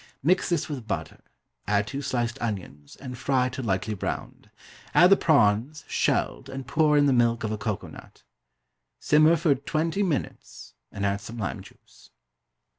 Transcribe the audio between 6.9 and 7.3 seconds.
in the